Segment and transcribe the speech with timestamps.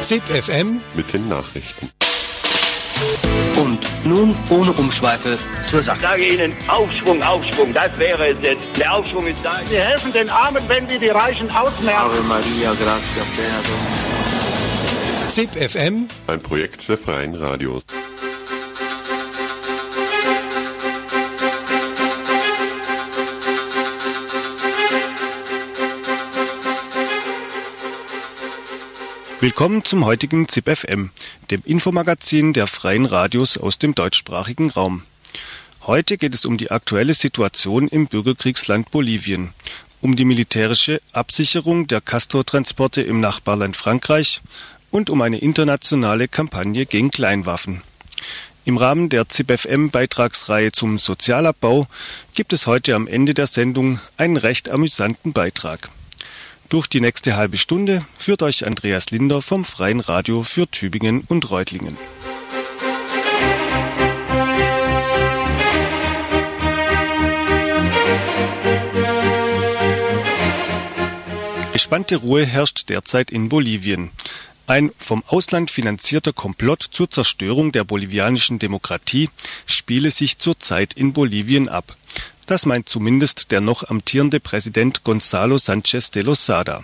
[0.00, 1.90] ZIP FM mit den Nachrichten.
[3.56, 5.98] Und nun ohne Umschweife zur Sache.
[5.98, 8.62] Ich sage Ihnen, Aufschwung, Aufschwung, das wäre es jetzt.
[8.78, 9.60] Der Aufschwung ist da.
[9.68, 12.00] Wir helfen den Armen, wenn wir die Reichen ausmerken.
[12.00, 12.98] Ave Maria, plena
[15.26, 17.84] ZIP FM, Ein Projekt der Freien Radios.
[29.42, 31.12] Willkommen zum heutigen ZIP FM,
[31.50, 35.04] dem Infomagazin der Freien Radios aus dem deutschsprachigen Raum.
[35.86, 39.54] Heute geht es um die aktuelle Situation im Bürgerkriegsland Bolivien,
[40.02, 44.42] um die militärische Absicherung der Castor-Transporte im Nachbarland Frankreich
[44.90, 47.80] und um eine internationale Kampagne gegen Kleinwaffen.
[48.66, 51.86] Im Rahmen der ZIP-FM-Beitragsreihe zum Sozialabbau
[52.34, 55.88] gibt es heute am Ende der Sendung einen recht amüsanten Beitrag.
[56.70, 61.50] Durch die nächste halbe Stunde führt euch Andreas Linder vom Freien Radio für Tübingen und
[61.50, 61.98] Reutlingen.
[71.72, 74.12] Gespannte Ruhe herrscht derzeit in Bolivien.
[74.68, 79.28] Ein vom Ausland finanzierter Komplott zur Zerstörung der bolivianischen Demokratie
[79.66, 81.96] spiele sich zurzeit in Bolivien ab.
[82.50, 86.82] Das meint zumindest der noch amtierende Präsident Gonzalo Sanchez de Losada.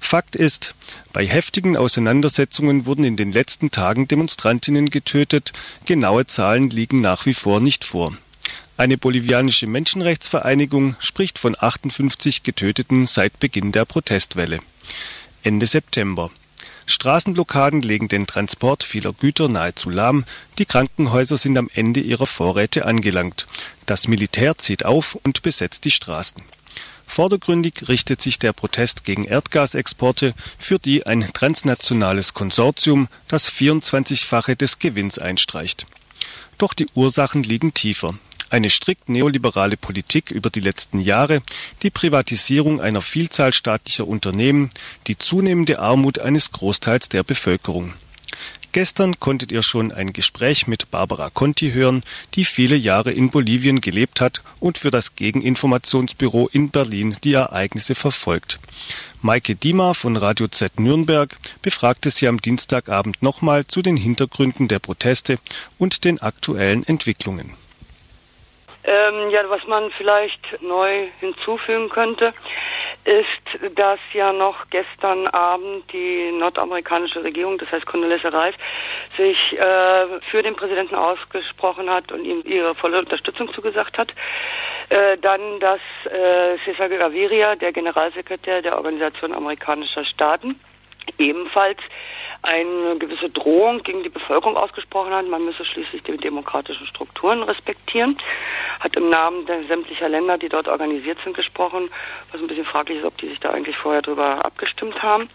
[0.00, 0.74] Fakt ist,
[1.12, 5.52] bei heftigen Auseinandersetzungen wurden in den letzten Tagen Demonstrantinnen getötet,
[5.84, 8.16] genaue Zahlen liegen nach wie vor nicht vor.
[8.76, 14.58] Eine bolivianische Menschenrechtsvereinigung spricht von 58 Getöteten seit Beginn der Protestwelle.
[15.44, 16.32] Ende September.
[16.86, 20.24] Straßenblockaden legen den Transport vieler Güter nahezu lahm,
[20.58, 23.46] die Krankenhäuser sind am Ende ihrer Vorräte angelangt.
[23.86, 26.42] Das Militär zieht auf und besetzt die Straßen.
[27.06, 34.78] Vordergründig richtet sich der Protest gegen Erdgasexporte, für die ein transnationales Konsortium das 24-fache des
[34.78, 35.86] Gewinns einstreicht.
[36.58, 38.14] Doch die Ursachen liegen tiefer.
[38.48, 41.42] Eine strikt neoliberale Politik über die letzten Jahre,
[41.82, 44.70] die Privatisierung einer Vielzahl staatlicher Unternehmen,
[45.08, 47.94] die zunehmende Armut eines Großteils der Bevölkerung.
[48.76, 52.02] Gestern konntet ihr schon ein Gespräch mit Barbara Conti hören,
[52.34, 57.94] die viele Jahre in Bolivien gelebt hat und für das Gegeninformationsbüro in Berlin die Ereignisse
[57.94, 58.58] verfolgt.
[59.22, 64.78] Maike Diemer von Radio Z Nürnberg befragte sie am Dienstagabend nochmal zu den Hintergründen der
[64.78, 65.38] Proteste
[65.78, 67.54] und den aktuellen Entwicklungen.
[68.86, 72.32] Ähm, ja, was man vielleicht neu hinzufügen könnte,
[73.04, 78.54] ist, dass ja noch gestern Abend die nordamerikanische Regierung, das heißt Condoleezza Rice,
[79.16, 84.14] sich äh, für den Präsidenten ausgesprochen hat und ihm ihre volle Unterstützung zugesagt hat.
[84.88, 90.60] Äh, dann, dass äh, Cesar Gaviria, der Generalsekretär der Organisation amerikanischer Staaten,
[91.18, 91.78] ebenfalls
[92.42, 95.26] eine gewisse Drohung gegen die Bevölkerung ausgesprochen hat.
[95.26, 98.16] Man müsse schließlich die demokratischen Strukturen respektieren.
[98.80, 101.90] Hat im Namen der sämtlicher Länder, die dort organisiert sind, gesprochen,
[102.30, 105.28] was ein bisschen fraglich ist, ob die sich da eigentlich vorher drüber abgestimmt haben.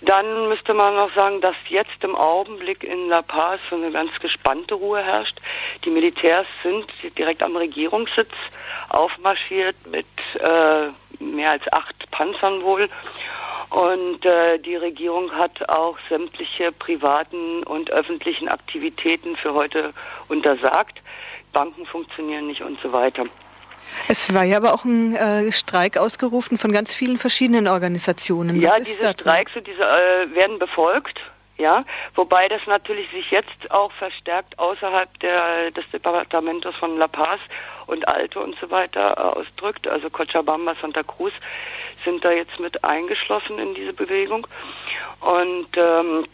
[0.00, 4.10] Dann müsste man noch sagen, dass jetzt im Augenblick in La Paz so eine ganz
[4.18, 5.38] gespannte Ruhe herrscht.
[5.84, 6.86] Die Militärs sind
[7.16, 8.32] direkt am Regierungssitz
[8.88, 10.06] aufmarschiert mit
[10.40, 10.88] äh,
[11.22, 12.88] mehr als acht Panzern wohl
[13.70, 19.92] und äh, die Regierung hat auch sämtliche privaten und öffentlichen Aktivitäten für heute
[20.28, 21.00] untersagt.
[21.52, 23.26] Banken funktionieren nicht und so weiter.
[24.08, 28.56] Es war ja aber auch ein äh, Streik ausgerufen von ganz vielen verschiedenen Organisationen.
[28.56, 31.20] Was ja, diese Streiks und diese äh, werden befolgt.
[31.58, 31.84] Ja,
[32.14, 37.38] wobei das natürlich sich jetzt auch verstärkt außerhalb der, des Departamentos von La Paz
[37.86, 39.86] und Alto und so weiter äh, ausdrückt.
[39.86, 41.32] Also Cochabamba, Santa Cruz
[42.04, 44.46] sind da jetzt mit eingeschlossen in diese Bewegung.
[45.20, 46.26] Und ähm,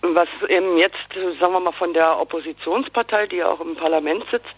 [0.00, 0.96] was eben jetzt,
[1.40, 4.54] sagen wir mal, von der Oppositionspartei, die auch im Parlament sitzt,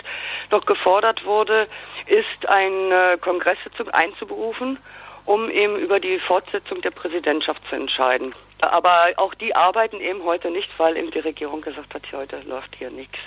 [0.51, 1.67] noch gefordert wurde,
[2.06, 4.78] ist eine Kongresssitzung einzuberufen,
[5.25, 8.34] um eben über die Fortsetzung der Präsidentschaft zu entscheiden.
[8.60, 12.77] Aber auch die arbeiten eben heute nicht, weil eben die Regierung gesagt hat, heute läuft
[12.77, 13.18] hier nichts.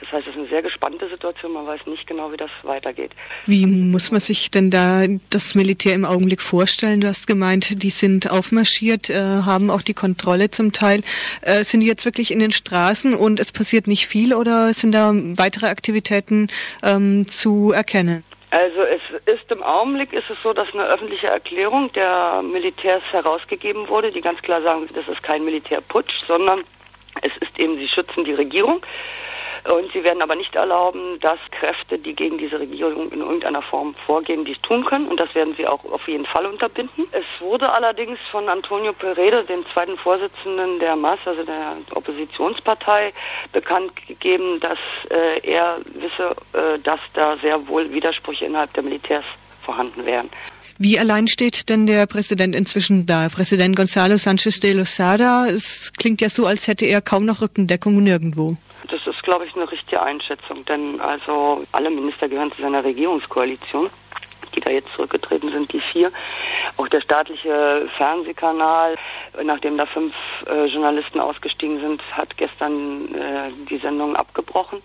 [0.00, 1.52] Das heißt, es ist eine sehr gespannte Situation.
[1.52, 3.12] Man weiß nicht genau, wie das weitergeht.
[3.46, 7.02] Wie muss man sich denn da das Militär im Augenblick vorstellen?
[7.02, 11.02] Du hast gemeint, die sind aufmarschiert, äh, haben auch die Kontrolle zum Teil.
[11.42, 14.92] Äh, sind die jetzt wirklich in den Straßen und es passiert nicht viel oder sind
[14.92, 16.48] da weitere Aktivitäten
[16.82, 18.24] ähm, zu erkennen?
[18.50, 23.88] Also es ist im Augenblick ist es so, dass eine öffentliche Erklärung der Militärs herausgegeben
[23.88, 26.64] wurde, die ganz klar sagen, das ist kein Militärputsch, sondern
[27.22, 28.82] es ist eben, sie schützen die Regierung.
[29.64, 33.94] Und sie werden aber nicht erlauben, dass Kräfte, die gegen diese Regierung in irgendeiner Form
[34.06, 35.08] vorgehen, dies tun können.
[35.08, 37.06] Und das werden sie auch auf jeden Fall unterbinden.
[37.12, 43.12] Es wurde allerdings von Antonio Peredo, dem zweiten Vorsitzenden der MAS, also der Oppositionspartei,
[43.52, 44.78] bekannt gegeben, dass
[45.10, 49.24] äh, er wisse, äh, dass da sehr wohl Widersprüche innerhalb der Militärs
[49.62, 50.30] vorhanden wären.
[50.82, 53.28] Wie allein steht denn der Präsident inzwischen da?
[53.28, 58.02] Präsident Gonzalo Sanchez de Lozada, es klingt ja so, als hätte er kaum noch Rückendeckung
[58.02, 58.56] nirgendwo.
[58.88, 63.90] Das ist, glaube ich, eine richtige Einschätzung, denn also alle Minister gehören zu seiner Regierungskoalition
[64.54, 66.10] die da jetzt zurückgetreten sind, die vier.
[66.76, 68.96] Auch der staatliche Fernsehkanal,
[69.44, 70.12] nachdem da fünf
[70.48, 74.82] äh, Journalisten ausgestiegen sind, hat gestern äh, die Sendung abgebrochen.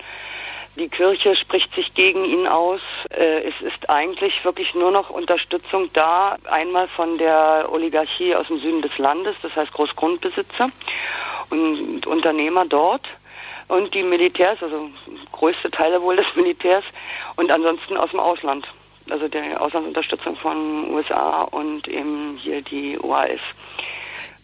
[0.78, 2.82] Die Kirche spricht sich gegen ihn aus.
[3.10, 8.60] Äh, es ist eigentlich wirklich nur noch Unterstützung da, einmal von der Oligarchie aus dem
[8.60, 10.70] Süden des Landes, das heißt Großgrundbesitzer
[11.50, 13.08] und Unternehmer dort
[13.68, 14.90] und die Militärs, also
[15.32, 16.84] größte Teile wohl des Militärs
[17.36, 18.68] und ansonsten aus dem Ausland.
[19.10, 23.40] Also der Auslandsunterstützung von USA und eben hier die OAS.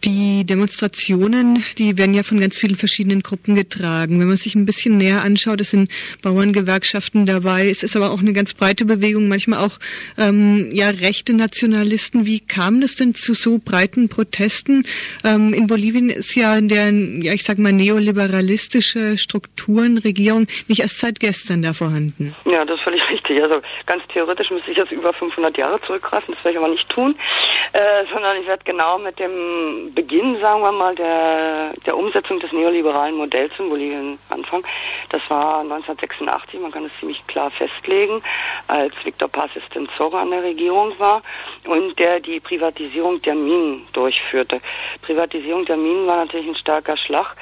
[0.04, 4.18] Die Demonstrationen, die werden ja von ganz vielen verschiedenen Gruppen getragen.
[4.18, 8.18] Wenn man sich ein bisschen näher anschaut, es sind Bauerngewerkschaften dabei, es ist aber auch
[8.18, 9.78] eine ganz breite Bewegung, manchmal auch
[10.18, 12.26] ähm, ja rechte Nationalisten.
[12.26, 14.84] Wie kam das denn zu so breiten Protesten?
[15.22, 21.20] Ähm, in Bolivien ist ja der, ja ich sag mal, neoliberalistische Strukturenregierung nicht erst seit
[21.20, 22.34] gestern da vorhanden.
[22.44, 23.40] Ja, das ist völlig richtig.
[23.40, 26.88] Also ganz theoretisch müsste ich jetzt über 500 Jahre zurückgreifen, das werde ich aber nicht
[26.88, 27.14] tun,
[27.72, 27.78] äh,
[28.12, 33.14] sondern ich werde genau mit dem Beginn, sagen wir mal, der, der Umsetzung des neoliberalen
[33.14, 34.64] Modells in Bolivien anfangen.
[35.10, 38.22] Das war 1986, man kann es ziemlich klar festlegen,
[38.68, 41.22] als Victor Paz Estenzoro an der Regierung war
[41.66, 44.60] und der die Privatisierung der Minen durchführte.
[45.02, 47.36] Privatisierung der Minen war natürlich ein starker Schlag.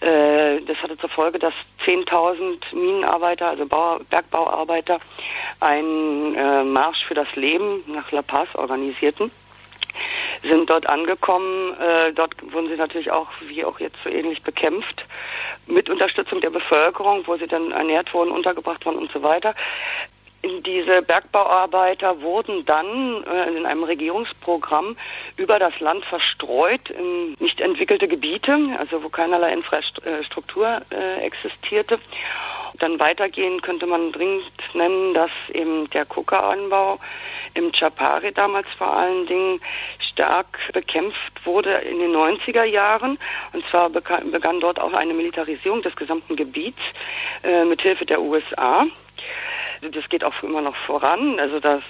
[0.00, 1.54] Äh, das hatte zur Folge, dass
[1.84, 5.00] 10.000 Minenarbeiter, also Bau, Bergbauarbeiter,
[5.60, 9.30] einen äh, Marsch für das Leben nach La Paz organisierten
[10.46, 11.74] sind dort angekommen.
[11.80, 15.04] Äh, dort wurden sie natürlich auch, wie auch jetzt so ähnlich, bekämpft
[15.66, 19.54] mit Unterstützung der Bevölkerung, wo sie dann ernährt wurden, untergebracht wurden und so weiter.
[20.64, 24.96] Diese Bergbauarbeiter wurden dann äh, in einem Regierungsprogramm
[25.36, 31.98] über das Land verstreut in nicht entwickelte Gebiete, also wo keinerlei Infrastruktur äh, existierte.
[32.78, 34.44] Dann weitergehen könnte man dringend
[34.74, 37.00] nennen, dass eben der Coca-Anbau
[37.56, 39.60] im Chapare damals vor allen Dingen
[39.98, 43.18] stark bekämpft wurde in den 90er Jahren.
[43.52, 46.80] Und zwar begann dort auch eine Militarisierung des gesamten Gebiets
[47.42, 48.86] äh, mit Hilfe der USA.
[49.80, 51.38] Das geht auch immer noch voran.
[51.38, 51.82] Also das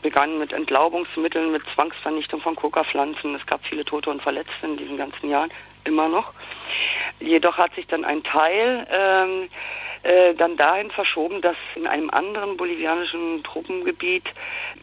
[0.00, 3.34] begann mit Entlaubungsmitteln, mit Zwangsvernichtung von Coca-Pflanzen.
[3.34, 5.50] Es gab viele Tote und Verletzte in diesen ganzen Jahren,
[5.84, 6.32] immer noch.
[7.20, 9.48] Jedoch hat sich dann ein Teil ähm,
[10.02, 14.24] äh, dann dahin verschoben, dass in einem anderen bolivianischen Truppengebiet,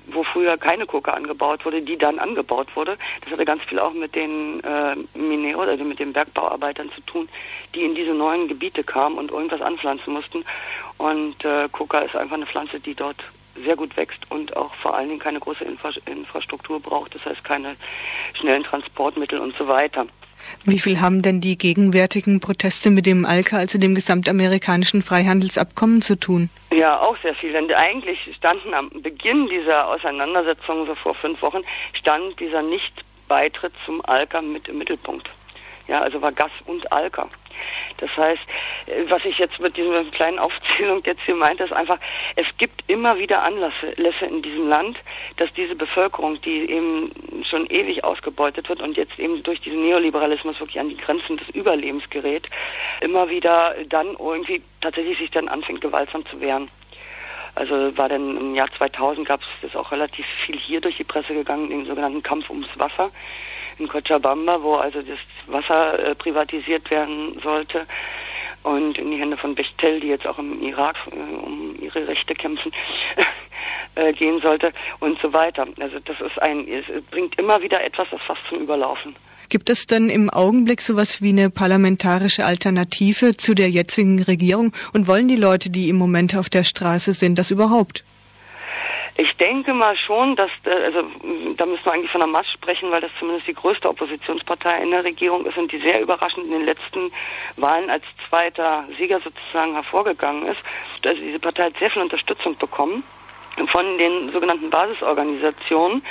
[0.07, 2.97] wo früher keine Coca angebaut wurde, die dann angebaut wurde.
[3.21, 7.29] Das hatte ganz viel auch mit den äh, Minero, also mit den Bergbauarbeitern zu tun,
[7.75, 10.45] die in diese neuen Gebiete kamen und irgendwas anpflanzen mussten.
[10.97, 13.23] Und äh, Coca ist einfach eine Pflanze, die dort
[13.63, 17.43] sehr gut wächst und auch vor allen Dingen keine große Infra Infrastruktur braucht, das heißt
[17.43, 17.75] keine
[18.33, 20.07] schnellen Transportmittel und so weiter.
[20.65, 26.19] Wie viel haben denn die gegenwärtigen Proteste mit dem ALCA, also dem gesamtamerikanischen Freihandelsabkommen, zu
[26.19, 26.49] tun?
[26.71, 27.53] Ja, auch sehr viel.
[27.53, 31.61] Denn eigentlich standen am Beginn dieser Auseinandersetzung, so vor fünf Wochen,
[31.93, 35.29] stand dieser Nichtbeitritt zum ALCA mit im Mittelpunkt.
[35.89, 37.27] Ja, also war Gas und Alka.
[37.97, 38.41] Das heißt,
[39.07, 41.99] was ich jetzt mit dieser kleinen Aufzählung jetzt hier meinte, ist einfach,
[42.35, 44.99] es gibt immer wieder Anlässe in diesem Land,
[45.37, 47.11] dass diese Bevölkerung, die eben
[47.43, 51.49] schon ewig ausgebeutet wird und jetzt eben durch diesen Neoliberalismus wirklich an die Grenzen des
[51.49, 52.49] Überlebens gerät,
[53.01, 56.69] immer wieder dann irgendwie tatsächlich sich dann anfängt, gewaltsam zu wehren.
[57.55, 61.03] Also war dann im Jahr 2000 gab es das auch relativ viel hier durch die
[61.03, 63.11] Presse gegangen, den sogenannten Kampf ums Wasser
[63.79, 67.85] in Cochabamba, wo also das Wasser äh, privatisiert werden sollte
[68.63, 72.33] und in die Hände von Bechtel, die jetzt auch im Irak äh, um ihre Rechte
[72.35, 72.71] kämpfen,
[73.95, 75.67] äh, gehen sollte und so weiter.
[75.79, 79.15] Also das ist ein, es bringt immer wieder etwas, das fast zum Überlaufen.
[79.49, 84.73] Gibt es denn im Augenblick sowas wie eine parlamentarische Alternative zu der jetzigen Regierung?
[84.93, 88.03] Und wollen die Leute, die im Moment auf der Straße sind, das überhaupt?
[89.19, 91.03] Ich denke mal schon, dass, äh, also
[91.57, 94.91] da müssen wir eigentlich von der Masch sprechen, weil das zumindest die größte Oppositionspartei in
[94.91, 97.11] der Regierung ist und die sehr überraschend in den letzten
[97.57, 100.61] Wahlen als zweiter Sieger sozusagen hervorgegangen ist.
[101.03, 103.03] Also diese Partei hat sehr viel Unterstützung bekommen
[103.67, 106.01] von den sogenannten Basisorganisationen,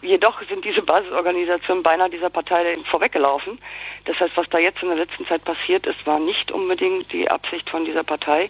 [0.00, 3.58] Jedoch sind diese Basisorganisationen beinahe dieser Partei vorweggelaufen.
[4.04, 7.28] Das heißt, was da jetzt in der letzten Zeit passiert ist, war nicht unbedingt die
[7.28, 8.48] Absicht von dieser Partei,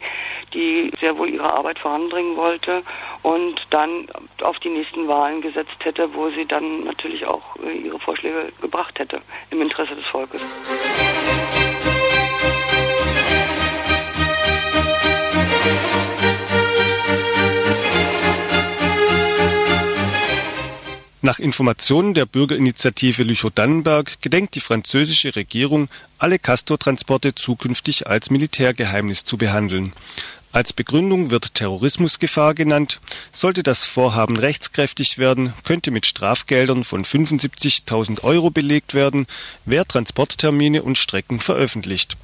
[0.53, 2.83] die sehr wohl ihre Arbeit voranbringen wollte
[3.23, 4.09] und dann
[4.43, 8.99] auf die nächsten Wahlen gesetzt hätte, wo sie dann natürlich auch äh, ihre Vorschläge gebracht
[8.99, 10.41] hätte im Interesse des Volkes.
[21.21, 29.37] Nach Informationen der Bürgerinitiative Lüchow-Dannenberg gedenkt die französische Regierung, alle Castor-Transporte zukünftig als Militärgeheimnis zu
[29.37, 29.93] behandeln.
[30.53, 33.01] Als Begründung wird Terrorismusgefahr genannt.
[33.33, 39.27] Sollte das Vorhaben rechtskräftig werden, könnte mit Strafgeldern von 75.000 Euro belegt werden,
[39.65, 42.17] wer Transporttermine und Strecken veröffentlicht.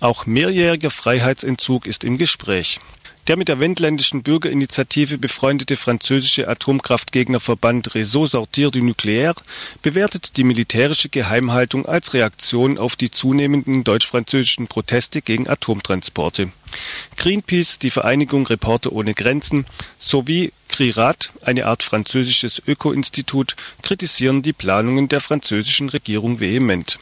[0.00, 2.80] Auch mehrjähriger Freiheitsentzug ist im Gespräch.
[3.26, 9.36] Der mit der wendländischen Bürgerinitiative befreundete französische Atomkraftgegnerverband Réseau Sortir du Nucléaire
[9.82, 16.50] bewertet die militärische Geheimhaltung als Reaktion auf die zunehmenden deutsch-französischen Proteste gegen Atomtransporte.
[17.16, 19.66] Greenpeace, die Vereinigung Reporter ohne Grenzen
[19.98, 26.98] sowie CRIRAT, eine Art französisches Öko-Institut, kritisieren die Planungen der französischen Regierung vehement.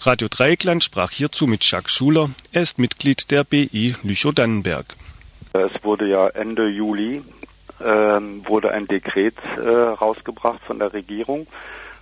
[0.00, 2.30] Radio Dreieckland sprach hierzu mit Jacques Schuler.
[2.50, 4.96] Er ist Mitglied der BI Lüchow-Dannenberg.
[5.54, 7.22] Es wurde ja Ende Juli
[7.84, 11.46] ähm, wurde ein Dekret äh, rausgebracht von der Regierung,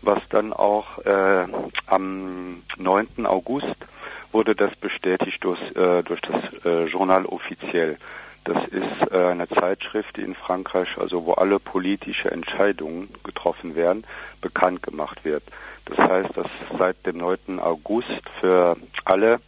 [0.03, 1.47] was dann auch äh,
[1.87, 3.27] am 9.
[3.27, 3.77] August
[4.33, 7.99] wurde das bestätigt durch, äh, durch das äh, Journal Offiziell.
[8.45, 14.05] Das ist äh, eine Zeitschrift, in Frankreich, also wo alle politische Entscheidungen getroffen werden,
[14.41, 15.43] bekannt gemacht wird.
[15.87, 16.47] Das heißt, dass
[16.79, 17.59] seit dem 9.
[17.59, 19.41] August für alle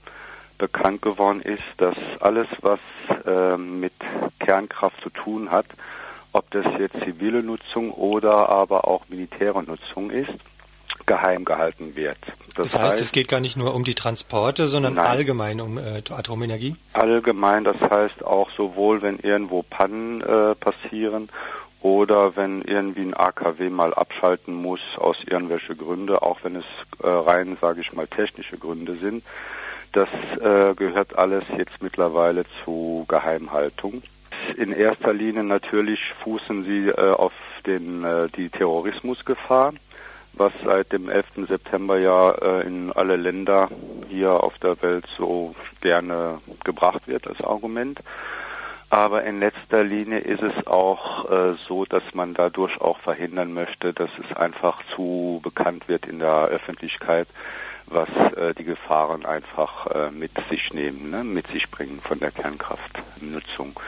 [0.58, 2.80] bekannt geworden ist, dass alles, was
[3.26, 3.92] äh, mit
[4.38, 5.66] Kernkraft zu tun hat,
[6.32, 10.32] ob das jetzt zivile Nutzung oder aber auch militäre Nutzung ist,
[11.06, 12.18] geheim gehalten wird.
[12.54, 15.60] Das, das heißt, heißt, es geht gar nicht nur um die Transporte, sondern nein, allgemein
[15.60, 16.76] um äh, Atomenergie?
[16.92, 21.28] Allgemein, das heißt auch sowohl, wenn irgendwo Pannen äh, passieren
[21.80, 26.64] oder wenn irgendwie ein AKW mal abschalten muss aus irgendwelchen Gründen, auch wenn es
[27.02, 29.24] äh, rein, sage ich mal, technische Gründe sind,
[29.92, 30.08] das
[30.40, 34.02] äh, gehört alles jetzt mittlerweile zu Geheimhaltung.
[34.56, 37.32] In erster Linie natürlich fußen sie äh, auf
[37.66, 39.72] den, äh, die Terrorismusgefahr,
[40.32, 41.46] was seit dem 11.
[41.48, 43.68] September ja äh, in alle Länder
[44.08, 48.00] hier auf der Welt so gerne gebracht wird als Argument.
[48.90, 53.94] Aber in letzter Linie ist es auch äh, so, dass man dadurch auch verhindern möchte,
[53.94, 57.26] dass es einfach zu bekannt wird in der Öffentlichkeit,
[57.92, 62.30] was äh, die Gefahren einfach äh, mit sich nehmen, ne, mit sich bringen von der
[62.30, 63.78] Kernkraftnutzung.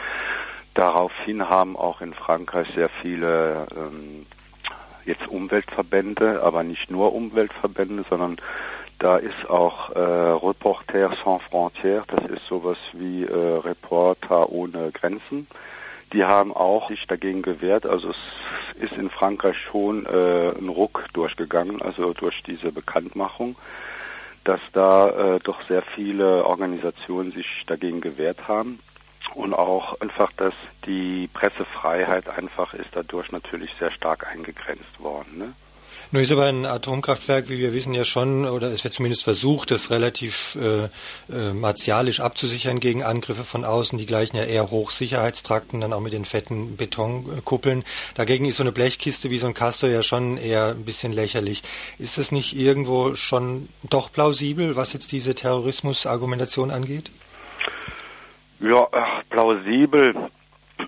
[0.75, 4.27] Daraufhin haben auch in Frankreich sehr viele ähm,
[5.05, 8.39] jetzt Umweltverbände, aber nicht nur Umweltverbände, sondern
[8.99, 15.47] da ist auch äh, Reporter sans frontières, das ist sowas wie äh, Reporter ohne Grenzen.
[16.13, 17.87] Die haben auch sich dagegen gewehrt.
[17.87, 23.57] Also es ist in Frankreich schon äh, ein Ruck durchgegangen, also durch diese Bekanntmachung
[24.45, 28.79] dass da äh, doch sehr viele Organisationen sich dagegen gewehrt haben
[29.35, 30.55] und auch einfach, dass
[30.87, 35.39] die Pressefreiheit einfach ist dadurch natürlich sehr stark eingegrenzt worden.
[35.39, 35.53] Ne?
[36.13, 39.71] Nur ist aber ein Atomkraftwerk, wie wir wissen, ja schon, oder es wird zumindest versucht,
[39.71, 40.85] das relativ äh,
[41.33, 43.99] äh, martialisch abzusichern gegen Angriffe von außen.
[43.99, 47.85] Die gleichen ja eher Hochsicherheitstrakten, dann auch mit den fetten Betonkuppeln.
[48.15, 51.63] Dagegen ist so eine Blechkiste wie so ein Castor ja schon eher ein bisschen lächerlich.
[51.99, 57.11] Ist das nicht irgendwo schon doch plausibel, was jetzt diese Terrorismusargumentation angeht?
[58.61, 60.15] Ja, ach, plausibel.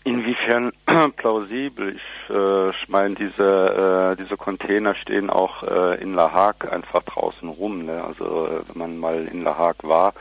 [0.04, 0.72] Inwiefern
[1.16, 1.96] plausibel?
[1.96, 7.02] Ich, äh, ich meine, diese, äh, diese Container stehen auch äh, in La Hague einfach
[7.02, 7.84] draußen rum.
[7.84, 8.02] Ne?
[8.02, 10.14] Also äh, wenn man mal in La Hague war,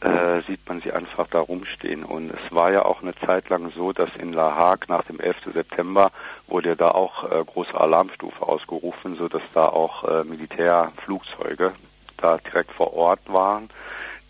[0.00, 2.04] äh, sieht man sie einfach da rumstehen.
[2.04, 5.20] Und es war ja auch eine Zeit lang so, dass in La Hague nach dem
[5.20, 5.36] 11.
[5.52, 6.10] September
[6.46, 11.72] wurde ja da auch äh, große Alarmstufe ausgerufen, so dass da auch äh, Militärflugzeuge
[12.16, 13.70] da direkt vor Ort waren,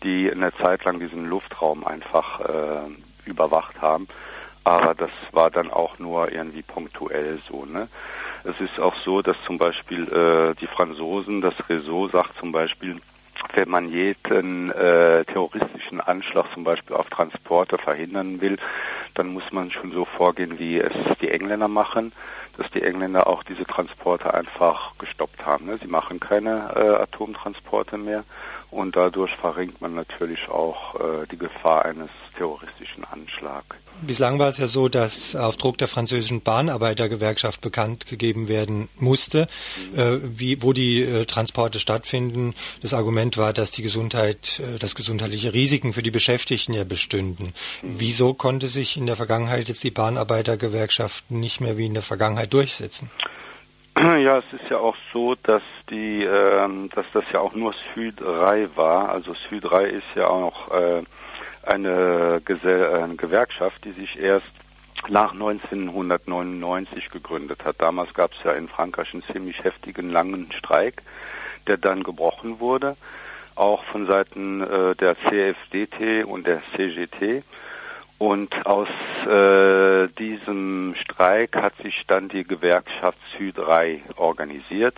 [0.03, 4.07] die eine Zeit lang diesen Luftraum einfach äh, überwacht haben
[4.63, 7.65] aber das war dann auch nur irgendwie punktuell so.
[7.65, 7.87] Ne?
[8.43, 12.97] Es ist auch so, dass zum Beispiel äh, die Franzosen, das Réseau sagt zum Beispiel,
[13.53, 18.57] wenn man jeden äh, terroristischen Anschlag zum Beispiel auf Transporte verhindern will,
[19.15, 22.13] dann muss man schon so vorgehen, wie es die Engländer machen,
[22.57, 25.65] dass die Engländer auch diese Transporte einfach gestoppt haben.
[25.65, 25.77] Ne?
[25.81, 28.23] Sie machen keine äh, Atomtransporte mehr
[28.69, 33.75] und dadurch verringert man natürlich auch äh, die Gefahr eines terroristischen Anschlags.
[34.01, 39.47] Bislang war es ja so, dass auf Druck der französischen Bahnarbeitergewerkschaft bekannt gegeben werden musste,
[39.95, 42.53] äh, wie, wo die äh, Transporte stattfinden.
[42.81, 47.53] Das Argument war, dass die Gesundheit, äh, dass gesundheitliche Risiken für die Beschäftigten ja bestünden.
[47.83, 52.53] Wieso konnte sich in der Vergangenheit jetzt die Bahnarbeitergewerkschaft nicht mehr wie in der Vergangenheit
[52.53, 53.09] durchsetzen?
[54.01, 58.69] Ja, es ist ja auch so, dass die, ähm, dass das ja auch nur Süd-3
[58.75, 59.09] war.
[59.09, 61.03] Also Süd-3 ist ja auch äh,
[61.63, 64.51] eine, eine Gewerkschaft, die sich erst
[65.09, 67.81] nach 1999 gegründet hat.
[67.81, 71.01] Damals gab es ja in Frankreich einen ziemlich heftigen langen Streik,
[71.67, 72.95] der dann gebrochen wurde,
[73.55, 77.43] auch von Seiten äh, der CFDT und der CGT.
[78.17, 78.87] Und aus
[79.25, 84.95] äh, diesem Streik hat sich dann die Gewerkschaft Süd-3 organisiert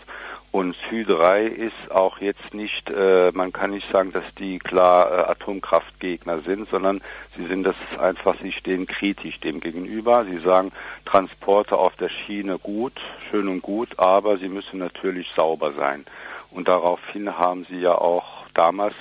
[0.54, 5.32] und Sü3 ist auch jetzt nicht, äh, man kann nicht sagen, dass die klar äh,
[5.32, 7.02] Atomkraftgegner sind, sondern
[7.36, 10.26] sie sind das einfach, sie stehen kritisch dem gegenüber.
[10.26, 10.72] Sie sagen,
[11.06, 12.94] Transporte auf der Schiene gut,
[13.32, 16.06] schön und gut, aber sie müssen natürlich sauber sein.
[16.52, 18.94] Und daraufhin haben sie ja auch damals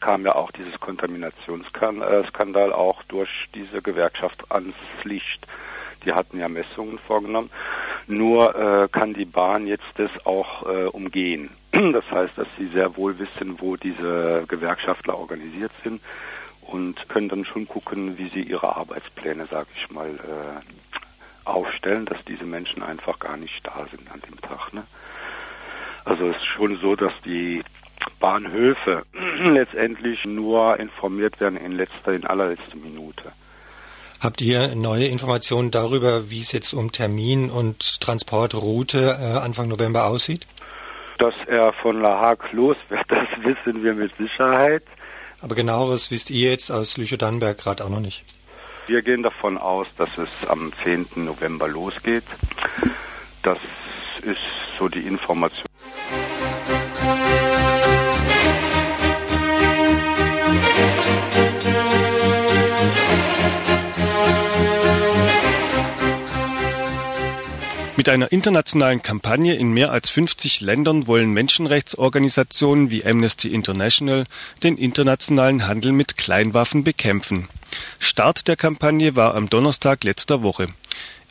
[0.00, 5.46] kam ja auch dieses Kontaminationsskandal auch durch diese Gewerkschaft ans Licht.
[6.04, 7.50] Die hatten ja Messungen vorgenommen.
[8.08, 11.50] Nur äh, kann die Bahn jetzt das auch äh, umgehen.
[11.92, 16.00] Das heißt, dass sie sehr wohl wissen, wo diese Gewerkschaftler organisiert sind
[16.62, 22.18] und können dann schon gucken, wie sie ihre Arbeitspläne, sage ich mal, äh, aufstellen, dass
[22.24, 24.72] diese Menschen einfach gar nicht da sind an dem Tag.
[24.72, 24.84] Ne?
[26.04, 27.62] Also es ist schon so, dass die
[28.20, 29.04] Bahnhöfe
[29.42, 33.32] letztendlich nur informiert werden in letzter, in allerletzter Minute.
[34.20, 40.06] Habt ihr neue Informationen darüber, wie es jetzt um Termin und Transportroute äh, Anfang November
[40.06, 40.46] aussieht?
[41.18, 44.82] Dass er von La Hague los wird, das wissen wir mit Sicherheit.
[45.40, 48.24] Aber genaueres wisst ihr jetzt aus Lüchow-Dannenberg gerade auch noch nicht.
[48.86, 51.08] Wir gehen davon aus, dass es am 10.
[51.16, 52.24] November losgeht.
[53.42, 53.58] Das
[54.22, 54.38] ist
[54.78, 55.66] so die Information.
[68.06, 74.26] Mit einer internationalen Kampagne in mehr als 50 Ländern wollen Menschenrechtsorganisationen wie Amnesty International
[74.62, 77.48] den internationalen Handel mit Kleinwaffen bekämpfen.
[77.98, 80.68] Start der Kampagne war am Donnerstag letzter Woche.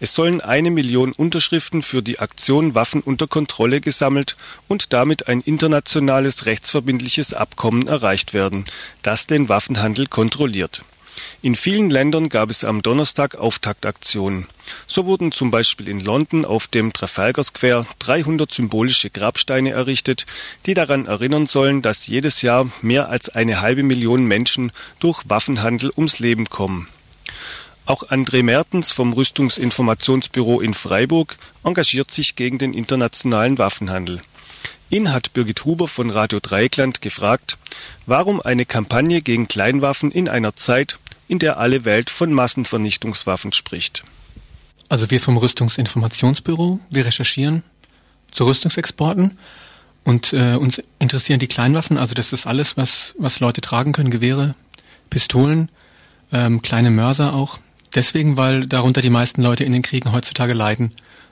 [0.02, 4.36] Es sollen eine Million Unterschriften für die Aktion Waffen unter Kontrolle gesammelt
[4.68, 8.66] und damit ein internationales rechtsverbindliches Abkommen erreicht werden,
[9.02, 10.84] das den Waffenhandel kontrolliert.
[11.42, 14.48] In vielen Ländern gab es am Donnerstag Auftaktaktionen.
[14.88, 20.26] So wurden zum Beispiel in London auf dem Trafalgar Square 300 symbolische Grabsteine errichtet,
[20.66, 25.92] die daran erinnern sollen, dass jedes Jahr mehr als eine halbe Million Menschen durch Waffenhandel
[25.96, 26.88] ums Leben kommen.
[27.86, 34.22] Auch André Mertens vom Rüstungsinformationsbüro in Freiburg engagiert sich gegen den internationalen Waffenhandel.
[34.90, 37.58] Ihn hat Birgit Huber von Radio Dreieckland gefragt,
[38.06, 44.04] warum eine Kampagne gegen Kleinwaffen in einer Zeit, in der alle Welt von Massenvernichtungswaffen spricht.
[44.90, 47.64] Also wir vom Rüstungsinformationsbüro, wir recherchieren
[48.32, 49.38] zu Rüstungsexporten
[50.04, 54.12] und äh, uns interessieren die Kleinwaffen, also das ist alles, was, was Leute tragen können,
[54.12, 54.54] Gewehre,
[55.10, 55.70] Pistolen,
[56.32, 57.60] ähm, kleine Mörser auch.
[57.96, 60.92] Deswegen, weil darunter die meisten Leute in den Kriegen heutzutage leiden.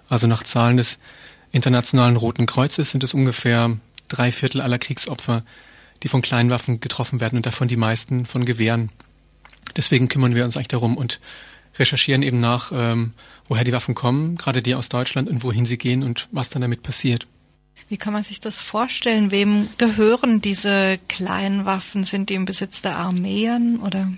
[0.10, 0.98] Also nach Zahlen des
[1.52, 3.78] Internationalen Roten Kreuzes sind es ungefähr
[4.08, 5.44] drei Viertel aller Kriegsopfer,
[6.02, 8.90] die von Kleinwaffen getroffen werden und davon die meisten von Gewehren.
[9.76, 11.20] Deswegen kümmern wir uns eigentlich darum und
[11.78, 13.14] recherchieren eben nach, ähm,
[13.48, 16.62] woher die Waffen kommen, gerade die aus Deutschland und wohin sie gehen und was dann
[16.62, 17.28] damit passiert.
[17.90, 19.32] Wie kann man sich das vorstellen?
[19.32, 22.06] Wem gehören diese kleinen Waffen?
[22.06, 24.12] Sind die im Besitz der Armeen oder?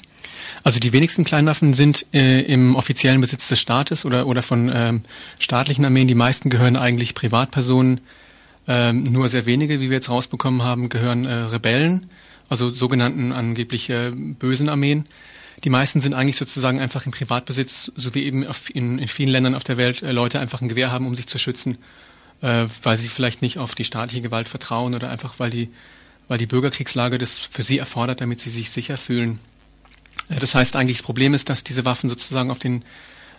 [0.63, 5.01] Also die wenigsten Kleinwaffen sind äh, im offiziellen Besitz des Staates oder, oder von ähm,
[5.39, 6.07] staatlichen Armeen.
[6.07, 8.01] Die meisten gehören eigentlich Privatpersonen.
[8.67, 12.09] Ähm, nur sehr wenige, wie wir jetzt rausbekommen haben, gehören äh, Rebellen,
[12.49, 15.05] also sogenannten angeblich äh, bösen Armeen.
[15.65, 19.55] Die meisten sind eigentlich sozusagen einfach im Privatbesitz, so wie eben in, in vielen Ländern
[19.55, 21.79] auf der Welt äh, Leute einfach ein Gewehr haben, um sich zu schützen,
[22.41, 25.69] äh, weil sie vielleicht nicht auf die staatliche Gewalt vertrauen oder einfach weil die,
[26.27, 29.39] weil die Bürgerkriegslage das für sie erfordert, damit sie sich sicher fühlen.
[30.29, 32.83] Äh, das heißt eigentlich, das Problem ist, dass diese Waffen sozusagen auf den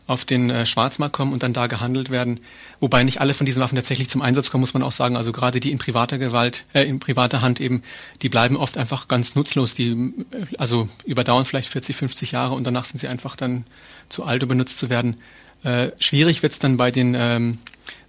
[0.06, 2.40] auf den äh, Schwarzmarkt kommen und dann da gehandelt werden.
[2.80, 5.16] Wobei nicht alle von diesen Waffen tatsächlich zum Einsatz kommen, muss man auch sagen.
[5.16, 7.82] Also gerade die in privater Gewalt, äh, in privater Hand eben,
[8.22, 9.74] die bleiben oft einfach ganz nutzlos.
[9.74, 9.90] Die
[10.30, 13.66] äh, also überdauern vielleicht 40, 50 Jahre und danach sind sie einfach dann
[14.08, 15.16] zu alt, um benutzt zu werden.
[15.64, 17.58] Äh, schwierig wird's dann bei den ähm,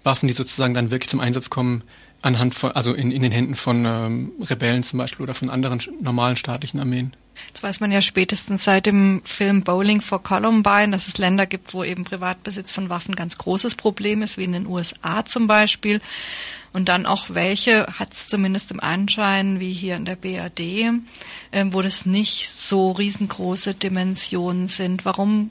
[0.04, 1.84] Waffen, die sozusagen dann wirklich zum Einsatz kommen,
[2.22, 5.82] anhand von, also in, in den Händen von ähm, Rebellen zum Beispiel oder von anderen
[6.02, 7.16] normalen staatlichen Armeen.
[7.54, 11.74] Das weiß man ja spätestens seit dem Film Bowling for Columbine, dass es Länder gibt,
[11.74, 16.02] wo eben Privatbesitz von Waffen ganz großes Problem ist, wie in den USA zum Beispiel.
[16.74, 21.66] Und dann auch welche, hat es zumindest im Anschein, wie hier in der BRD, äh,
[21.72, 25.06] wo das nicht so riesengroße Dimensionen sind.
[25.06, 25.50] Warum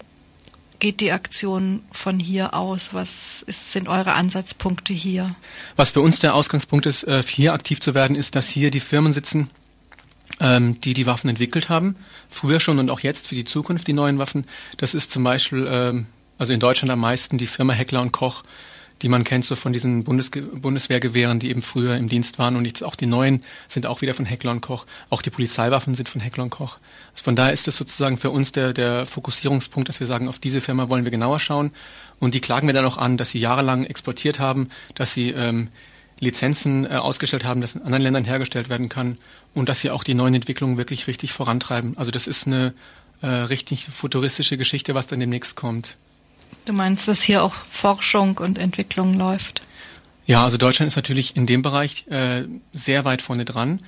[0.79, 2.95] geht die Aktion von hier aus?
[2.95, 5.35] Was ist, sind eure Ansatzpunkte hier?
[5.75, 8.81] Was für uns der Ausgangspunkt ist, äh, hier aktiv zu werden, ist, dass hier die
[8.81, 9.51] Firmen sitzen,
[10.41, 11.97] ähm, die die Waffen entwickelt haben.
[12.29, 14.45] Früher schon und auch jetzt für die Zukunft die neuen Waffen.
[14.77, 16.07] Das ist zum Beispiel, ähm,
[16.39, 18.45] also in Deutschland am meisten die Firma Heckler und Koch,
[19.03, 22.65] die man kennt so von diesen Bundes Bundeswehrgewehren, die eben früher im Dienst waren und
[22.65, 24.87] jetzt auch die neuen sind auch wieder von Heckler und Koch.
[25.11, 26.79] Auch die Polizeiwaffen sind von Heckler und Koch.
[27.13, 30.39] Also von daher ist es sozusagen für uns der, der Fokussierungspunkt, dass wir sagen, auf
[30.39, 31.73] diese Firma wollen wir genauer schauen.
[32.19, 35.69] Und die klagen wir dann auch an, dass sie jahrelang exportiert haben, dass sie ähm,
[36.19, 39.19] Lizenzen äh, ausgestellt haben, das in anderen Ländern hergestellt werden kann
[39.55, 41.97] und dass sie auch die neuen Entwicklungen wirklich richtig vorantreiben.
[41.99, 42.75] Also das ist eine
[43.23, 45.97] äh, richtig futuristische Geschichte, was dann demnächst kommt.
[46.65, 49.63] Du meinst, dass hier auch Forschung und Entwicklung läuft?
[50.27, 53.81] Ja, also Deutschland ist natürlich in dem Bereich äh, sehr weit vorne dran.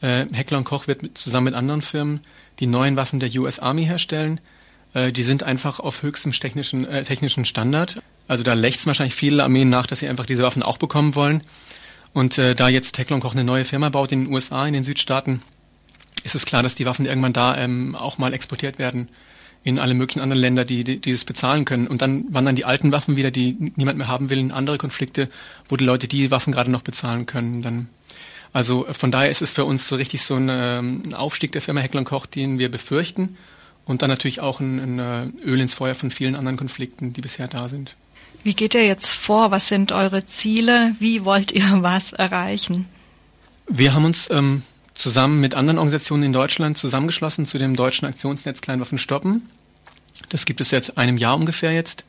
[0.00, 2.20] Äh, Heckler und Koch wird mit, zusammen mit anderen Firmen
[2.58, 4.40] die neuen Waffen der US Army herstellen.
[4.96, 7.96] Äh, die sind einfach auf höchstem technischen, äh, technischen Standard.
[8.28, 11.42] Also da lächzen wahrscheinlich viele Armeen nach, dass sie einfach diese Waffen auch bekommen wollen.
[12.14, 14.84] Und äh, da jetzt und Koch eine neue Firma baut in den USA, in den
[14.84, 15.42] Südstaaten,
[16.24, 19.10] ist es klar, dass die Waffen irgendwann da ähm, auch mal exportiert werden
[19.64, 21.88] in alle möglichen anderen Länder, die, die, die das bezahlen können.
[21.88, 25.28] Und dann wandern die alten Waffen wieder, die niemand mehr haben will, in andere Konflikte,
[25.68, 27.62] wo die Leute die Waffen gerade noch bezahlen können.
[27.62, 27.88] Dann
[28.52, 31.60] also von daher ist es für uns so richtig so ein, ähm, ein Aufstieg der
[31.60, 33.36] Firma Heckler Koch, den wir befürchten.
[33.86, 37.20] Und dann natürlich auch ein, ein äh, Öl ins Feuer von vielen anderen Konflikten, die
[37.20, 37.96] bisher da sind.
[38.42, 39.50] Wie geht ihr jetzt vor?
[39.50, 40.94] Was sind eure Ziele?
[40.98, 42.86] Wie wollt ihr was erreichen?
[43.68, 44.62] Wir haben uns ähm,
[44.94, 49.50] zusammen mit anderen Organisationen in Deutschland zusammengeschlossen zu dem deutschen Aktionsnetz Kleinwaffen stoppen.
[50.28, 52.04] Das gibt es jetzt einem Jahr ungefähr jetzt.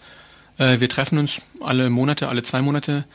[0.57, 3.05] Äh, wir treffen uns alle Monate, alle zwei Monate,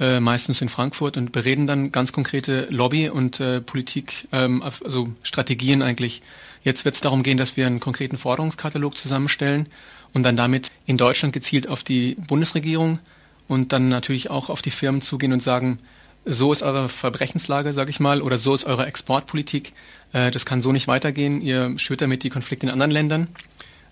[0.00, 5.08] äh, meistens in Frankfurt und bereden dann ganz konkrete Lobby- und äh, Politik, ähm, also
[5.22, 6.22] Strategien eigentlich.
[6.62, 9.66] Jetzt wird es darum gehen, dass wir einen konkreten Forderungskatalog zusammenstellen
[10.12, 12.98] und dann damit in Deutschland gezielt auf die Bundesregierung
[13.46, 15.78] und dann natürlich auch auf die Firmen zugehen und sagen,
[16.24, 19.72] so ist eure Verbrechenslage, sage ich mal, oder so ist eure Exportpolitik.
[20.12, 21.42] Äh, das kann so nicht weitergehen.
[21.42, 23.28] Ihr schürt damit die Konflikte in anderen Ländern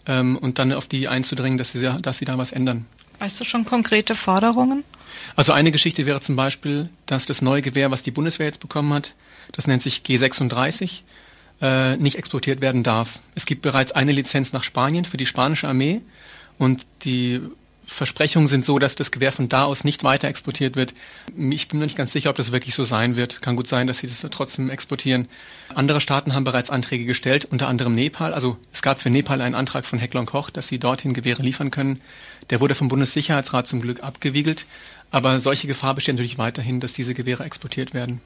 [0.07, 2.87] ähm, und dann auf die einzudringen, dass sie, dass sie da was ändern.
[3.23, 4.83] Weißt du schon konkrete Forderungen?
[5.37, 8.93] Also eine Geschichte wäre zum Beispiel, dass das neue Gewehr, was die Bundeswehr jetzt bekommen
[8.93, 9.15] hat,
[9.53, 11.03] das nennt sich G36,
[11.61, 13.21] äh, nicht exportiert werden darf.
[13.37, 16.01] Es gibt bereits eine Lizenz nach Spanien für die spanische Armee
[16.59, 17.41] und die
[17.85, 20.95] Versprechungen sind so, dass das Gewehr von da aus nicht weiter exportiert wird.
[21.37, 23.43] Ich bin noch nicht ganz sicher, ob das wirklich so sein wird.
[23.43, 25.29] Kann gut sein, dass sie das trotzdem exportieren.
[25.75, 28.35] Andere Staaten haben bereits Anträge gestellt, unter anderem Nepal.
[28.35, 31.71] Also es gab für Nepal einen Antrag von Heckler Koch, dass sie dorthin Gewehre liefern
[31.71, 32.01] können.
[32.51, 34.67] Der wurde vom Bundessicherheitsrat zum Glück abgewiegelt.
[35.11, 38.21] Aber solche Gefahr besteht natürlich weiterhin, dass diese Gewehre exportiert werden.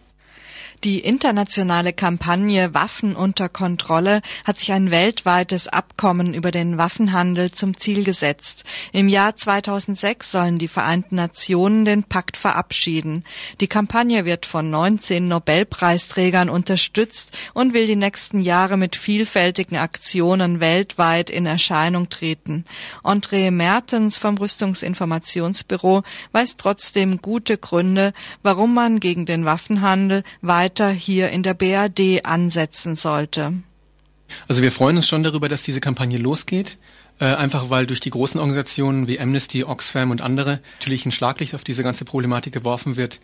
[0.85, 7.79] Die internationale Kampagne Waffen unter Kontrolle hat sich ein weltweites Abkommen über den Waffenhandel zum
[7.79, 8.65] Ziel gesetzt.
[8.93, 13.25] Im Jahr 2006 sollen die Vereinten Nationen den Pakt verabschieden.
[13.61, 20.61] Die Kampagne wird von 19 Nobelpreisträgern unterstützt und will die nächsten Jahre mit vielfältigen Aktionen
[20.61, 22.67] weltweit in Erscheinung treten.
[23.03, 28.12] André Mertens vom Rüstungsinformationsbüro weiß trotzdem gute Gründe,
[28.43, 33.55] warum man gegen den Waffenhandel weiter weiter hier in der BRD ansetzen sollte?
[34.47, 36.77] Also wir freuen uns schon darüber, dass diese Kampagne losgeht.
[37.19, 41.55] Äh, einfach weil durch die großen Organisationen wie Amnesty, Oxfam und andere natürlich ein Schlaglicht
[41.55, 43.21] auf diese ganze Problematik geworfen wird,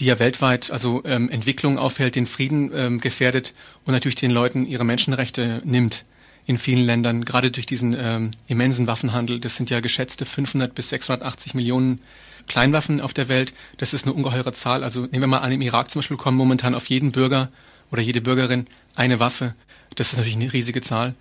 [0.00, 4.66] die ja weltweit also ähm, Entwicklung aufhält, den Frieden ähm, gefährdet und natürlich den Leuten
[4.66, 6.04] ihre Menschenrechte nimmt
[6.46, 9.40] in vielen Ländern, gerade durch diesen ähm, immensen Waffenhandel.
[9.40, 12.00] Das sind ja geschätzte 500 bis 680 Millionen
[12.46, 14.84] Kleinwaffen auf der Welt, das ist eine ungeheure Zahl.
[14.84, 17.48] Also nehmen wir mal an, im Irak zum Beispiel kommen momentan auf jeden Bürger
[17.90, 19.54] oder jede Bürgerin eine Waffe.
[19.96, 21.14] Das ist natürlich eine riesige Zahl.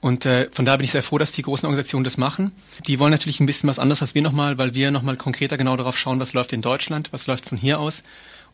[0.00, 2.50] Und äh, von da bin ich sehr froh, dass die großen Organisationen das machen.
[2.88, 5.76] Die wollen natürlich ein bisschen was anderes als wir nochmal, weil wir nochmal konkreter genau
[5.76, 8.02] darauf schauen, was läuft in Deutschland, was läuft von hier aus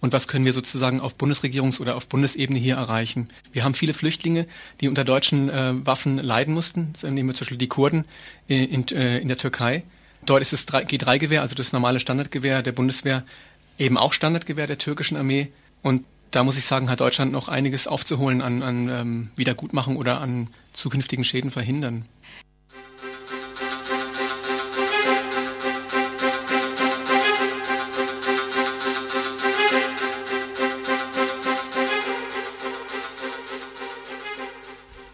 [0.00, 3.28] und was können wir sozusagen auf Bundesregierungs- oder auf Bundesebene hier erreichen.
[3.52, 4.46] Wir haben viele Flüchtlinge,
[4.80, 8.04] die unter deutschen äh, Waffen leiden mussten, nehmen wir zum Beispiel die Kurden
[8.46, 9.82] in, in, äh, in der Türkei.
[10.24, 13.24] Dort ist das G3-Gewehr, also das normale Standardgewehr der Bundeswehr,
[13.78, 15.48] eben auch Standardgewehr der türkischen Armee.
[15.82, 20.20] Und da muss ich sagen, hat Deutschland noch einiges aufzuholen an, an ähm, Wiedergutmachung oder
[20.20, 22.04] an zukünftigen Schäden verhindern.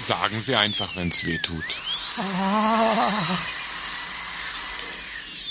[0.00, 1.64] Sagen Sie einfach, wenn es weh tut.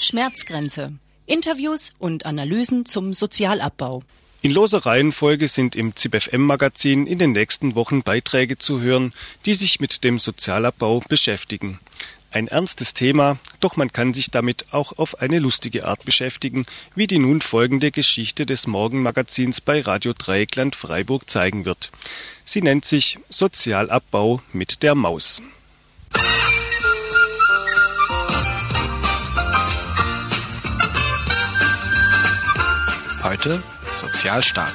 [0.03, 0.93] Schmerzgrenze.
[1.25, 4.03] Interviews und Analysen zum Sozialabbau.
[4.41, 9.13] In loser Reihenfolge sind im ZipFM-Magazin in den nächsten Wochen Beiträge zu hören,
[9.45, 11.79] die sich mit dem Sozialabbau beschäftigen.
[12.31, 17.07] Ein ernstes Thema, doch man kann sich damit auch auf eine lustige Art beschäftigen, wie
[17.07, 21.91] die nun folgende Geschichte des Morgenmagazins bei Radio Dreieckland Freiburg zeigen wird.
[22.43, 25.41] Sie nennt sich Sozialabbau mit der Maus.
[33.23, 33.63] Heute
[33.95, 34.73] Sozialstaat.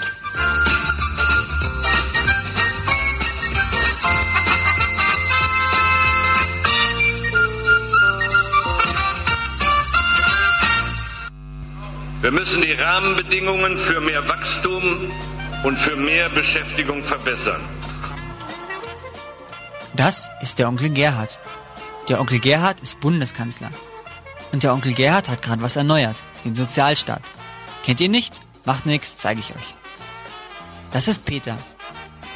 [12.22, 15.12] Wir müssen die Rahmenbedingungen für mehr Wachstum
[15.64, 17.68] und für mehr Beschäftigung verbessern.
[19.94, 21.38] Das ist der Onkel Gerhard.
[22.08, 23.70] Der Onkel Gerhard ist Bundeskanzler.
[24.52, 27.20] Und der Onkel Gerhard hat gerade was erneuert, den Sozialstaat.
[27.82, 28.34] Kennt ihr nicht?
[28.64, 29.74] Macht nichts, zeige ich euch.
[30.90, 31.58] Das ist Peter.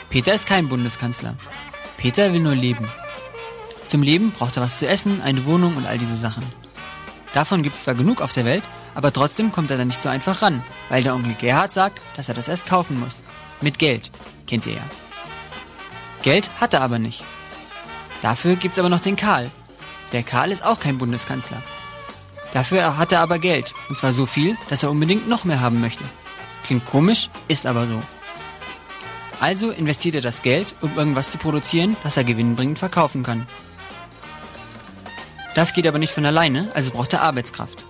[0.08, 1.36] Peter ist kein Bundeskanzler.
[1.96, 2.88] Peter will nur leben.
[3.86, 6.44] Zum Leben braucht er was zu essen, eine Wohnung und all diese Sachen.
[7.32, 8.62] Davon gibt es zwar genug auf der Welt,
[8.94, 12.28] aber trotzdem kommt er da nicht so einfach ran, weil der Onkel Gerhard sagt, dass
[12.28, 13.22] er das erst kaufen muss.
[13.60, 14.10] Mit Geld,
[14.46, 14.90] kennt ihr ja.
[16.22, 17.24] Geld hat er aber nicht.
[18.20, 19.50] Dafür gibt's aber noch den Karl.
[20.12, 21.62] Der Karl ist auch kein Bundeskanzler.
[22.52, 25.80] Dafür hat er aber Geld, und zwar so viel, dass er unbedingt noch mehr haben
[25.80, 26.04] möchte.
[26.64, 28.02] Klingt komisch, ist aber so.
[29.40, 33.48] Also investiert er das Geld, um irgendwas zu produzieren, das er gewinnbringend verkaufen kann.
[35.54, 37.84] Das geht aber nicht von alleine, also braucht er Arbeitskraft.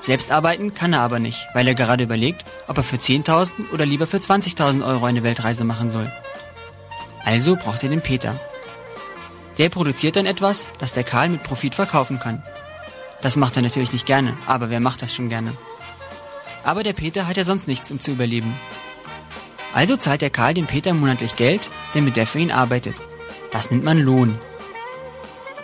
[0.00, 3.86] Selbst arbeiten kann er aber nicht, weil er gerade überlegt, ob er für 10.000 oder
[3.86, 6.12] lieber für 20.000 Euro eine Weltreise machen soll.
[7.24, 8.38] Also braucht er den Peter.
[9.56, 12.42] Der produziert dann etwas, das der Karl mit Profit verkaufen kann.
[13.24, 15.56] Das macht er natürlich nicht gerne, aber wer macht das schon gerne?
[16.62, 18.54] Aber der Peter hat ja sonst nichts, um zu überleben.
[19.72, 22.96] Also zahlt der Karl dem Peter monatlich Geld, damit der für ihn arbeitet.
[23.50, 24.38] Das nennt man Lohn.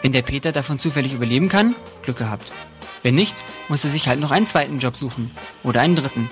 [0.00, 2.50] Wenn der Peter davon zufällig überleben kann, Glück gehabt.
[3.02, 3.36] Wenn nicht,
[3.68, 5.30] muss er sich halt noch einen zweiten Job suchen.
[5.62, 6.30] Oder einen dritten.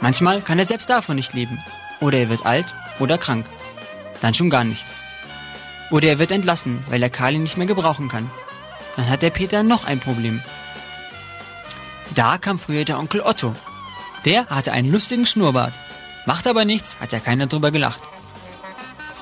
[0.00, 1.62] Manchmal kann er selbst davon nicht leben.
[2.00, 2.66] Oder er wird alt
[2.98, 3.46] oder krank.
[4.22, 4.86] Dann schon gar nicht.
[5.92, 8.28] Oder er wird entlassen, weil er Karl ihn nicht mehr gebrauchen kann.
[8.96, 10.42] Dann hat der Peter noch ein Problem.
[12.14, 13.54] Da kam früher der Onkel Otto.
[14.24, 15.72] Der hatte einen lustigen Schnurrbart.
[16.26, 18.02] Macht aber nichts, hat ja keiner drüber gelacht.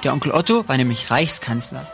[0.04, 1.86] Der Onkel Otto war nämlich Reichskanzler.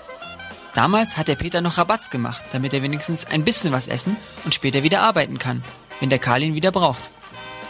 [0.75, 4.55] Damals hat der Peter noch Rabatz gemacht, damit er wenigstens ein bisschen was essen und
[4.55, 5.63] später wieder arbeiten kann,
[6.01, 7.11] wenn der Karl ihn wieder braucht.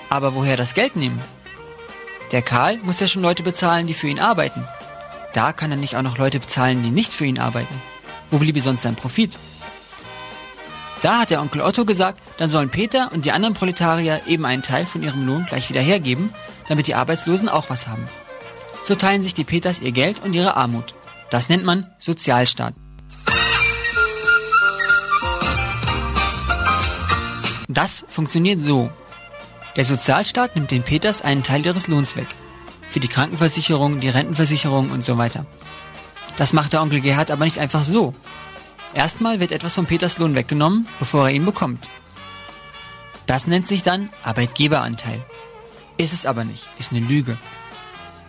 [0.08, 1.20] Aber woher das Geld nehmen?
[2.32, 4.64] Der Karl muss ja schon Leute bezahlen, die für ihn arbeiten.
[5.34, 7.82] Da kann er nicht auch noch Leute bezahlen, die nicht für ihn arbeiten.
[8.30, 9.36] Wo bliebe sonst sein Profit?
[11.04, 14.62] Da hat der Onkel Otto gesagt, dann sollen Peter und die anderen Proletarier eben einen
[14.62, 16.32] Teil von ihrem Lohn gleich wieder hergeben,
[16.66, 18.08] damit die Arbeitslosen auch was haben.
[18.84, 20.94] So teilen sich die Peters ihr Geld und ihre Armut.
[21.28, 22.72] Das nennt man Sozialstaat.
[27.68, 28.90] Das funktioniert so.
[29.76, 32.28] Der Sozialstaat nimmt den Peters einen Teil ihres Lohns weg.
[32.88, 35.44] Für die Krankenversicherung, die Rentenversicherung und so weiter.
[36.38, 38.14] Das macht der Onkel Gerhard aber nicht einfach so.
[38.94, 41.88] Erstmal wird etwas von Peters Lohn weggenommen, bevor er ihn bekommt.
[43.26, 45.24] Das nennt sich dann Arbeitgeberanteil.
[45.96, 47.38] Ist es aber nicht, ist eine Lüge.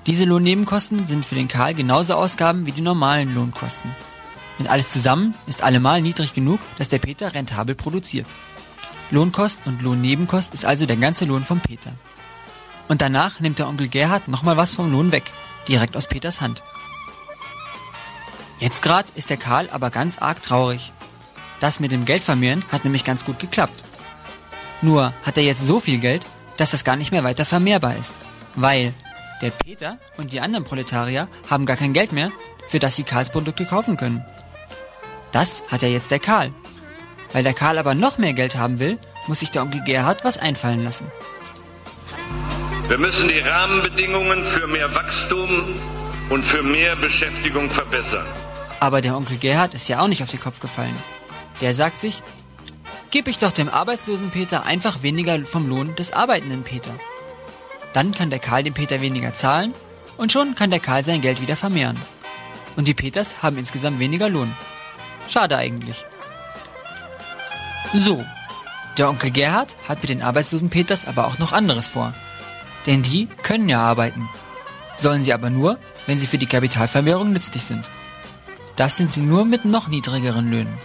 [0.07, 3.95] Diese Lohnnebenkosten sind für den Karl genauso Ausgaben wie die normalen Lohnkosten.
[4.57, 8.27] Und alles zusammen ist allemal niedrig genug, dass der Peter rentabel produziert.
[9.11, 11.91] Lohnkost und Lohnnebenkost ist also der ganze Lohn vom Peter.
[12.87, 15.31] Und danach nimmt der Onkel Gerhard nochmal was vom Lohn weg,
[15.67, 16.63] direkt aus Peters Hand.
[18.59, 20.93] Jetzt gerade ist der Karl aber ganz arg traurig.
[21.59, 23.83] Das mit dem Geldvermehren hat nämlich ganz gut geklappt.
[24.81, 26.25] Nur hat er jetzt so viel Geld,
[26.57, 28.13] dass das gar nicht mehr weiter vermehrbar ist.
[28.55, 28.93] Weil
[29.41, 32.31] der Peter und die anderen Proletarier haben gar kein Geld mehr,
[32.67, 34.25] für das sie Karls Produkte kaufen können.
[35.31, 36.53] Das hat ja jetzt der Karl.
[37.33, 40.37] Weil der Karl aber noch mehr Geld haben will, muss sich der Onkel Gerhard was
[40.37, 41.11] einfallen lassen.
[42.87, 45.75] Wir müssen die Rahmenbedingungen für mehr Wachstum
[46.29, 48.27] und für mehr Beschäftigung verbessern.
[48.79, 50.95] Aber der Onkel Gerhard ist ja auch nicht auf den Kopf gefallen.
[51.61, 52.21] Der sagt sich,
[53.11, 56.93] gebe ich doch dem arbeitslosen Peter einfach weniger vom Lohn des arbeitenden Peter.
[57.93, 59.73] Dann kann der Karl dem Peter weniger zahlen
[60.17, 62.01] und schon kann der Karl sein Geld wieder vermehren.
[62.75, 64.53] Und die Peters haben insgesamt weniger Lohn.
[65.29, 66.03] Schade eigentlich.
[67.93, 68.25] So,
[68.97, 72.13] der Onkel Gerhard hat mit den arbeitslosen Peters aber auch noch anderes vor.
[72.85, 74.27] Denn die können ja arbeiten.
[74.97, 77.89] Sollen sie aber nur, wenn sie für die Kapitalvermehrung nützlich sind.
[78.75, 80.77] Das sind sie nur mit noch niedrigeren Löhnen.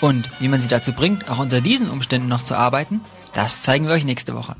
[0.00, 3.00] Und wie man sie dazu bringt, auch unter diesen Umständen noch zu arbeiten,
[3.32, 4.56] das zeigen wir euch nächste Woche.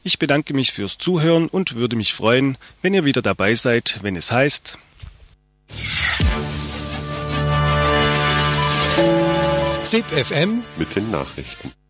[0.03, 4.15] Ich bedanke mich fürs Zuhören und würde mich freuen, wenn ihr wieder dabei seid, wenn
[4.15, 4.77] es heißt
[9.83, 11.82] ZIP FM mit den Nachrichten.